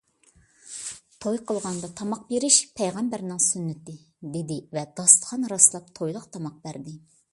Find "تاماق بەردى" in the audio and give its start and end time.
6.37-6.97